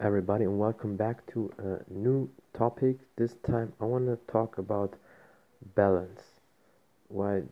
[0.00, 2.96] everybody, and welcome back to a new topic.
[3.16, 4.94] This time, I want to talk about
[5.74, 6.22] balance.
[7.08, 7.42] Why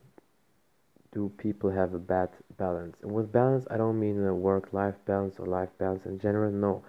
[1.12, 2.96] do people have a bad balance?
[3.02, 6.84] And with balance, I don't mean work life balance or life balance in general, no.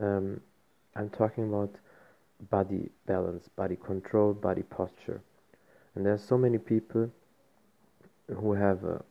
[0.00, 0.40] Um,
[0.94, 1.70] I'm talking about
[2.50, 5.20] body balance, body control, body posture.
[5.94, 7.10] And there's so many people
[8.28, 9.02] who have a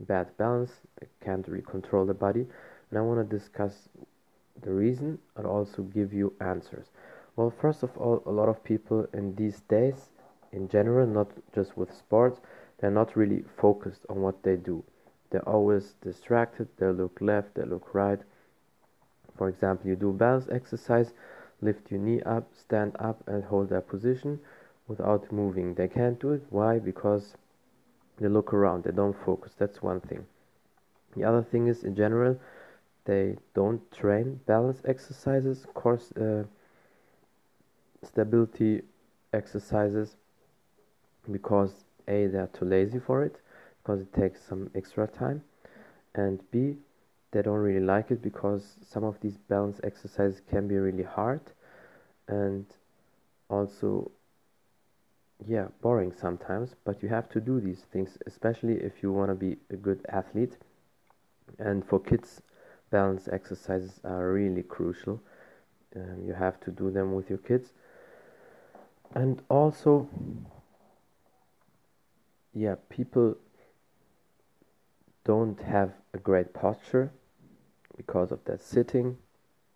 [0.00, 2.46] bad balance, they can't really control the body.
[2.90, 3.88] And I want to discuss
[4.62, 6.86] the reason and also give you answers.
[7.36, 10.10] Well, first of all, a lot of people in these days,
[10.52, 12.40] in general, not just with sports,
[12.78, 14.84] they're not really focused on what they do.
[15.30, 18.20] They're always distracted, they look left, they look right.
[19.36, 21.12] For example, you do balance exercise,
[21.60, 24.40] lift your knee up, stand up, and hold that position
[24.86, 25.74] without moving.
[25.74, 26.42] They can't do it.
[26.50, 26.78] Why?
[26.78, 27.36] Because
[28.18, 29.54] they look around, they don't focus.
[29.56, 30.26] That's one thing.
[31.16, 32.38] The other thing is, in general,
[33.08, 36.44] they don't train balance exercises, course uh,
[38.02, 38.82] stability
[39.32, 40.16] exercises,
[41.32, 41.72] because
[42.06, 43.40] a they're too lazy for it,
[43.78, 45.42] because it takes some extra time,
[46.14, 46.76] and b
[47.30, 51.40] they don't really like it because some of these balance exercises can be really hard,
[52.28, 52.66] and
[53.48, 54.10] also
[55.46, 59.36] yeah boring sometimes but you have to do these things especially if you want to
[59.36, 60.56] be a good athlete.
[61.58, 62.42] And for kids
[62.90, 65.20] balance exercises are really crucial.
[65.94, 67.72] Um, you have to do them with your kids.
[69.14, 70.08] And also,
[72.54, 73.36] yeah, people
[75.24, 77.12] don't have a great posture
[77.96, 79.18] because of that sitting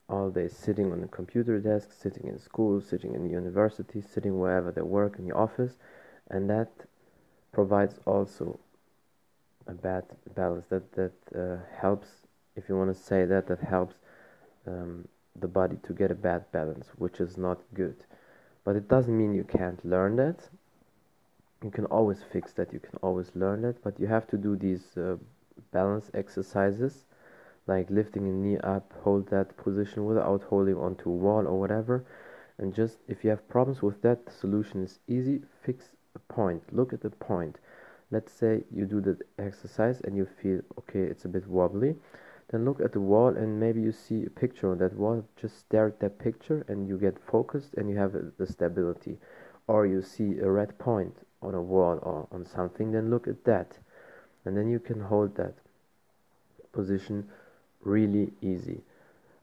[0.08, 4.70] all day sitting on the computer desk sitting in school sitting in university sitting wherever
[4.70, 5.72] they work in the office
[6.30, 6.70] and that
[7.52, 8.58] provides also
[9.66, 10.04] a bad
[10.34, 12.08] balance that that uh, helps
[12.56, 13.94] if you want to say that, that helps
[14.66, 15.08] um,
[15.38, 17.96] the body to get a bad balance, which is not good.
[18.64, 20.48] But it doesn't mean you can't learn that.
[21.62, 24.56] You can always fix that, you can always learn that, but you have to do
[24.56, 25.16] these uh,
[25.70, 27.04] balance exercises
[27.66, 32.04] like lifting a knee up, hold that position without holding onto a wall or whatever.
[32.58, 35.42] And just if you have problems with that, the solution is easy.
[35.62, 37.58] Fix a point, look at the point.
[38.10, 41.96] Let's say you do the exercise and you feel okay, it's a bit wobbly
[42.52, 45.24] then look at the wall and maybe you see a picture on that wall.
[45.40, 49.16] Just stare at that picture and you get focused and you have the stability.
[49.66, 53.44] Or you see a red point on a wall or on something then look at
[53.44, 53.78] that.
[54.44, 55.54] And then you can hold that
[56.72, 57.26] position
[57.80, 58.82] really easy.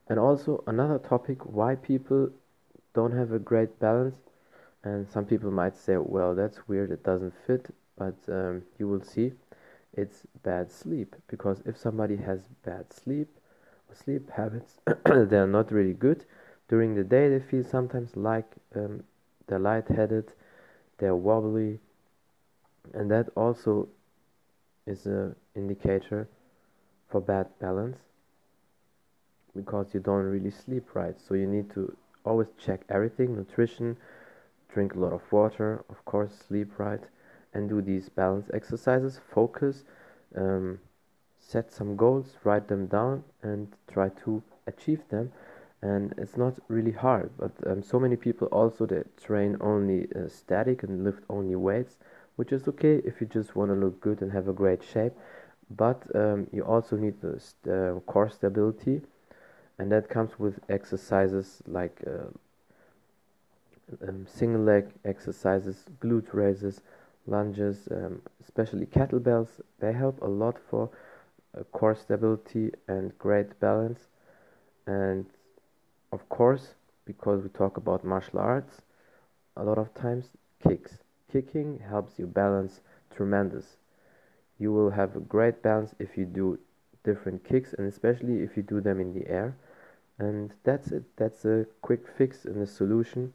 [0.08, 2.30] And also another topic why people
[2.94, 4.18] don't have a great balance.
[4.84, 7.74] And some people might say well that's weird it doesn't fit.
[7.98, 9.32] But um, you will see
[9.94, 13.28] it's bad sleep because if somebody has bad sleep
[13.90, 16.26] or sleep habits they're not really good.
[16.68, 19.04] During the day they feel sometimes like um,
[19.48, 20.32] they're lightheaded
[20.98, 21.80] they're wobbly
[22.94, 23.88] and that also
[24.86, 26.28] is an indicator
[27.10, 27.98] for bad balance
[29.56, 31.16] because you don't really sleep right.
[31.20, 31.96] So you need to
[32.26, 33.98] always check everything nutrition
[34.74, 37.02] drink a lot of water of course sleep right
[37.54, 39.84] and do these balance exercises focus
[40.36, 40.80] um,
[41.40, 45.32] set some goals write them down and try to achieve them.
[45.82, 50.28] And it's not really hard but um, so many people also that train only uh,
[50.28, 51.98] static and lift only weights
[52.36, 55.14] which is okay if you just want to look good and have a great shape.
[55.70, 59.02] But um, you also need the st- uh, core stability
[59.78, 62.28] and that comes with exercises like uh,
[64.08, 66.82] um, single leg exercises glute raises
[67.30, 70.90] lunges, um, especially kettlebells, they help a lot for
[71.58, 74.08] uh, core stability and great balance.
[74.88, 75.26] And
[76.12, 76.74] of course,
[77.06, 78.82] because we talk about martial arts,
[79.56, 80.30] a lot of times
[80.68, 81.00] kicks.
[81.32, 82.82] Kicking helps you balance
[83.16, 83.78] tremendous.
[84.58, 86.60] You will have a great balance if you do
[87.04, 89.56] different kicks and especially if you do them in the air.
[90.18, 91.04] And that's it.
[91.18, 93.34] That's a quick fix and a solution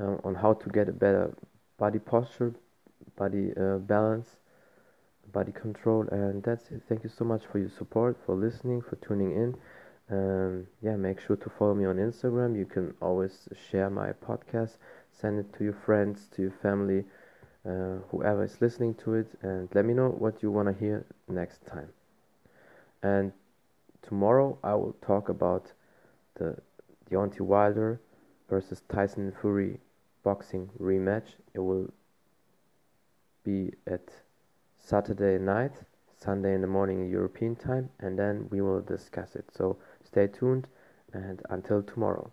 [0.00, 1.34] uh, on how to get a better
[1.78, 2.54] body posture,
[3.16, 4.36] body uh, balance,
[5.32, 6.82] body control, and that's it.
[6.88, 9.56] Thank you so much for your support, for listening, for tuning in.
[10.10, 12.56] Um, yeah, make sure to follow me on Instagram.
[12.56, 14.76] You can always share my podcast,
[15.10, 17.04] send it to your friends, to your family,
[17.66, 21.06] uh, whoever is listening to it, and let me know what you want to hear
[21.28, 21.88] next time.
[23.02, 23.32] And
[24.02, 25.72] tomorrow I will talk about
[26.34, 26.56] the
[27.10, 28.00] Deontay Wilder
[28.48, 29.78] versus Tyson Fury
[30.24, 31.36] boxing rematch.
[31.54, 31.92] It will
[33.44, 34.10] be at
[34.76, 35.72] Saturday night,
[36.18, 39.44] Sunday in the morning European time, and then we will discuss it.
[39.56, 40.66] So stay tuned
[41.12, 42.32] and until tomorrow.